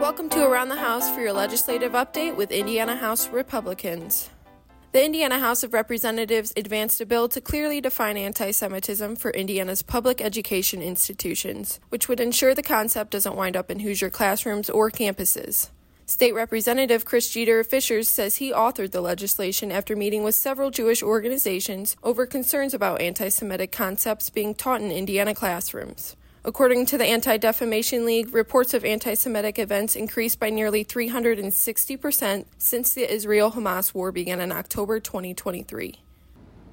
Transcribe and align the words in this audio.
Welcome 0.00 0.28
to 0.30 0.44
Around 0.44 0.68
the 0.68 0.76
House 0.76 1.10
for 1.10 1.20
your 1.22 1.32
legislative 1.32 1.92
update 1.92 2.36
with 2.36 2.50
Indiana 2.52 2.96
House 2.96 3.28
Republicans. 3.30 4.28
The 4.92 5.02
Indiana 5.02 5.38
House 5.38 5.62
of 5.62 5.72
Representatives 5.72 6.52
advanced 6.54 7.00
a 7.00 7.06
bill 7.06 7.28
to 7.30 7.40
clearly 7.40 7.80
define 7.80 8.18
anti 8.18 8.50
Semitism 8.50 9.16
for 9.16 9.30
Indiana's 9.30 9.80
public 9.80 10.20
education 10.20 10.82
institutions, 10.82 11.80
which 11.88 12.08
would 12.08 12.20
ensure 12.20 12.54
the 12.54 12.62
concept 12.62 13.10
doesn't 13.10 13.36
wind 13.36 13.56
up 13.56 13.70
in 13.70 13.80
Hoosier 13.80 14.10
classrooms 14.10 14.68
or 14.68 14.90
campuses. 14.90 15.70
State 16.04 16.34
Representative 16.34 17.06
Chris 17.06 17.30
Jeter 17.30 17.64
Fishers 17.64 18.06
says 18.06 18.36
he 18.36 18.52
authored 18.52 18.90
the 18.90 19.00
legislation 19.00 19.72
after 19.72 19.96
meeting 19.96 20.22
with 20.22 20.34
several 20.34 20.70
Jewish 20.70 21.02
organizations 21.02 21.96
over 22.02 22.26
concerns 22.26 22.74
about 22.74 23.00
anti 23.00 23.30
Semitic 23.30 23.72
concepts 23.72 24.28
being 24.28 24.54
taught 24.54 24.82
in 24.82 24.92
Indiana 24.92 25.34
classrooms. 25.34 26.16
According 26.46 26.86
to 26.86 26.98
the 26.98 27.04
Anti 27.04 27.38
Defamation 27.38 28.06
League, 28.06 28.32
reports 28.32 28.72
of 28.72 28.84
anti 28.84 29.14
Semitic 29.14 29.58
events 29.58 29.96
increased 29.96 30.38
by 30.38 30.48
nearly 30.48 30.84
360% 30.84 32.44
since 32.56 32.94
the 32.94 33.12
Israel 33.12 33.50
Hamas 33.50 33.92
war 33.92 34.12
began 34.12 34.40
in 34.40 34.52
October 34.52 35.00
2023. 35.00 35.96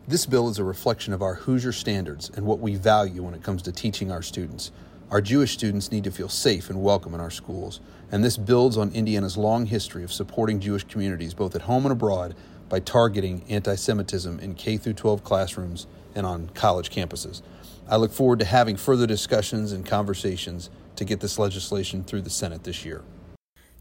This 0.08 0.28
bill 0.28 0.48
is 0.50 0.60
a 0.60 0.64
reflection 0.64 1.12
of 1.12 1.24
our 1.24 1.34
Hoosier 1.34 1.72
standards 1.72 2.30
and 2.36 2.46
what 2.46 2.60
we 2.60 2.76
value 2.76 3.24
when 3.24 3.34
it 3.34 3.42
comes 3.42 3.64
to 3.64 3.72
teaching 3.72 4.12
our 4.12 4.22
students. 4.22 4.72
Our 5.10 5.22
Jewish 5.22 5.54
students 5.54 5.92
need 5.92 6.04
to 6.04 6.12
feel 6.12 6.30
safe 6.30 6.70
and 6.70 6.84
welcome 6.84 7.16
in 7.16 7.20
our 7.20 7.32
schools, 7.32 7.80
and 8.12 8.24
this 8.24 8.38
builds 8.38 8.78
on 8.78 8.92
Indiana's 8.92 9.38
long 9.38 9.66
history 9.66 10.04
of 10.04 10.14
supporting 10.14 10.60
Jewish 10.60 10.84
communities 10.84 11.34
both 11.34 11.56
at 11.56 11.64
home 11.64 11.88
and 11.88 11.94
abroad 11.94 12.36
by 12.74 12.80
targeting 12.80 13.44
anti 13.50 13.76
Semitism 13.76 14.40
in 14.40 14.56
K 14.56 14.80
12 14.80 15.24
classrooms 15.24 15.86
and 16.16 16.26
on 16.26 16.50
college 16.56 16.90
campuses. 16.90 17.44
I 17.88 17.98
look 17.98 18.12
forward 18.12 18.40
to 18.40 18.46
having 18.46 18.78
further 18.78 19.06
discussions 19.06 19.74
and 19.74 19.86
conversations 19.86 20.72
to 20.96 21.06
get 21.06 21.20
this 21.20 21.38
legislation 21.38 22.04
through 22.04 22.22
the 22.22 22.32
Senate 22.32 22.64
this 22.64 22.84
year. 22.84 23.04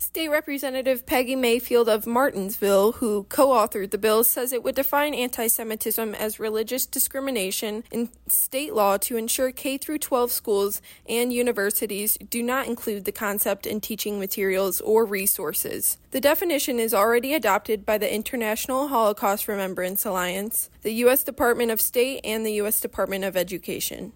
State 0.02 0.30
Representative 0.30 1.06
Peggy 1.06 1.36
Mayfield 1.36 1.88
of 1.88 2.08
Martinsville, 2.08 2.92
who 2.92 3.22
co 3.28 3.50
authored 3.50 3.92
the 3.92 3.98
bill, 3.98 4.24
says 4.24 4.52
it 4.52 4.64
would 4.64 4.74
define 4.74 5.14
anti 5.14 5.46
Semitism 5.46 6.12
as 6.16 6.40
religious 6.40 6.86
discrimination 6.86 7.84
in 7.92 8.08
state 8.26 8.74
law 8.74 8.96
to 8.96 9.16
ensure 9.16 9.52
K 9.52 9.78
12 9.78 10.32
schools 10.32 10.82
and 11.08 11.32
universities 11.32 12.18
do 12.28 12.42
not 12.42 12.66
include 12.66 13.04
the 13.04 13.12
concept 13.12 13.64
in 13.64 13.80
teaching 13.80 14.18
materials 14.18 14.80
or 14.80 15.04
resources. 15.04 15.98
The 16.10 16.20
definition 16.20 16.80
is 16.80 16.92
already 16.92 17.32
adopted 17.32 17.86
by 17.86 17.96
the 17.96 18.12
International 18.12 18.88
Holocaust 18.88 19.46
Remembrance 19.46 20.04
Alliance, 20.04 20.68
the 20.82 20.94
U.S. 20.94 21.22
Department 21.22 21.70
of 21.70 21.80
State, 21.80 22.22
and 22.24 22.44
the 22.44 22.54
U.S. 22.54 22.80
Department 22.80 23.24
of 23.24 23.36
Education. 23.36 24.12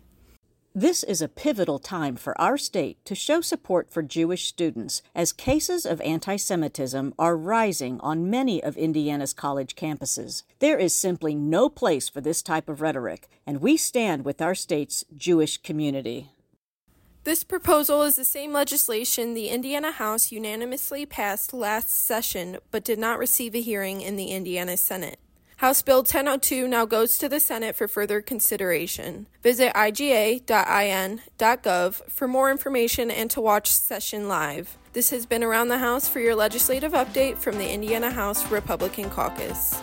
This 0.79 1.03
is 1.05 1.23
a 1.23 1.29
pivotal 1.29 1.79
time 1.79 2.17
for 2.17 2.39
our 2.39 2.59
state 2.59 3.03
to 3.07 3.15
show 3.15 3.41
support 3.41 3.91
for 3.91 4.03
Jewish 4.03 4.45
students 4.45 5.01
as 5.15 5.33
cases 5.33 5.87
of 5.87 6.03
anti 6.03 6.37
Semitism 6.37 7.15
are 7.19 7.35
rising 7.35 7.99
on 8.01 8.29
many 8.29 8.63
of 8.63 8.77
Indiana's 8.77 9.33
college 9.33 9.75
campuses. 9.75 10.43
There 10.59 10.77
is 10.77 10.95
simply 10.95 11.35
no 11.35 11.71
place 11.71 12.11
for 12.11 12.21
this 12.21 12.43
type 12.43 12.69
of 12.69 12.83
rhetoric, 12.83 13.27
and 13.47 13.63
we 13.63 13.79
stand 13.79 14.27
with 14.27 14.43
our 14.43 14.55
state's 14.55 15.03
Jewish 15.17 15.57
community. 15.57 16.33
This 17.25 17.43
proposal 17.43 18.03
is 18.03 18.17
the 18.17 18.27
same 18.27 18.53
legislation 18.53 19.33
the 19.33 19.49
Indiana 19.49 19.93
House 19.93 20.31
unanimously 20.31 21.07
passed 21.07 21.55
last 21.55 21.89
session 21.89 22.59
but 22.71 22.85
did 22.85 22.99
not 22.99 23.19
receive 23.19 23.55
a 23.55 23.63
hearing 23.63 24.03
in 24.03 24.17
the 24.17 24.27
Indiana 24.27 24.77
Senate. 24.77 25.21
House 25.57 25.81
Bill 25.81 26.01
1002 26.01 26.69
now 26.69 26.85
goes 26.85 27.17
to 27.17 27.31
the 27.31 27.41
Senate 27.41 27.75
for 27.75 27.89
further 27.89 28.21
consideration. 28.21 29.27
Visit 29.43 29.73
iga.in.gov 29.73 30.51
for 32.11 32.29
more 32.29 32.51
information 32.51 33.11
and 33.11 33.31
to 33.31 33.41
watch 33.41 33.71
session 33.71 34.29
live. 34.29 34.77
This 34.93 35.09
has 35.11 35.25
been 35.25 35.43
Around 35.43 35.69
the 35.69 35.79
House 35.79 36.09
for 36.09 36.21
your 36.21 36.35
legislative 36.35 36.93
update 36.93 37.39
from 37.39 37.57
the 37.57 37.71
Indiana 37.71 38.11
House 38.11 38.51
Republican 38.51 39.09
Caucus. 39.09 39.81